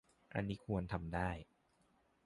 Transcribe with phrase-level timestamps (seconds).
[0.33, 1.29] อันนี้ควรทำได้